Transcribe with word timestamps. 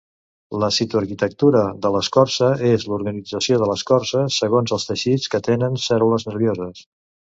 La 0.61 0.67
citoarquitectura 0.75 1.59
de 1.83 1.91
l'escorça 1.95 2.49
és 2.69 2.87
l'organització 2.93 3.59
de 3.65 3.69
l'escorça 3.73 4.25
segons 4.39 4.75
els 4.79 4.87
teixits 4.93 5.33
que 5.35 5.43
tenen 5.49 5.79
cèl·lules 5.89 6.27
nervioses. 6.31 6.87